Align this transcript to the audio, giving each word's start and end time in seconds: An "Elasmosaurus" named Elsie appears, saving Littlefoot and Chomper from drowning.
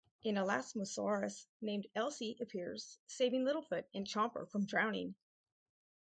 An 0.25 0.33
"Elasmosaurus" 0.33 1.45
named 1.61 1.85
Elsie 1.93 2.35
appears, 2.41 2.97
saving 3.05 3.43
Littlefoot 3.45 3.85
and 3.93 4.07
Chomper 4.07 4.47
from 4.49 4.65
drowning. 4.65 5.13